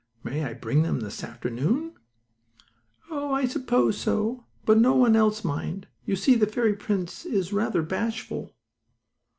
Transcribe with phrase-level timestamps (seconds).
[0.23, 1.93] "May I bring them this afternoon?"
[3.11, 3.35] "Oh!
[3.35, 5.87] I suppose so, but no one else, mind.
[6.05, 8.51] You see the fairy prince is rather bashful."